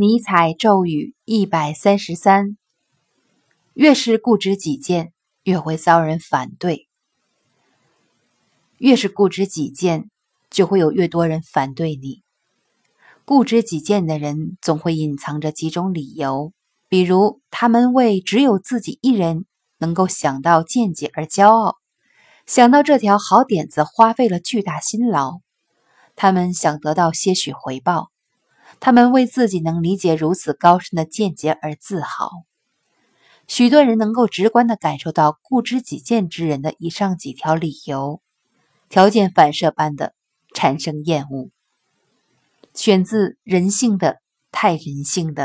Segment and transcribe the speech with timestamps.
[0.00, 2.56] 尼采咒语一百三十三：
[3.74, 6.86] 越是固执己见，越会遭人反对；
[8.76, 10.08] 越是固执己见，
[10.50, 12.22] 就会有越多人反对你。
[13.24, 16.52] 固执己见的人总会隐藏着几种理由，
[16.88, 19.46] 比如他们为只有自己一人
[19.78, 21.74] 能够想到见解而骄傲，
[22.46, 25.40] 想到这条好点子花费了巨大辛劳，
[26.14, 28.12] 他们想得到些许回报。
[28.80, 32.30] 他们为自己能理解如此高深的见解而自豪。
[33.46, 38.20] 许多人能够直观地感受到固执己见之人的以上几条理由，
[38.88, 40.14] 条件反射般的
[40.54, 41.50] 产生厌恶。
[42.74, 44.20] 选自《人性的
[44.52, 45.44] 太人性的》。